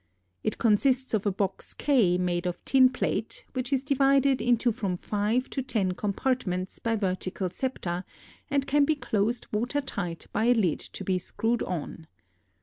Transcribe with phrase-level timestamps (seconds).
[0.43, 4.97] It consists of a box K made of tin plate, which is divided into from
[4.97, 8.03] five to ten compartments by vertical septa
[8.49, 12.07] and can be closed water tight by a lid to be screwed on.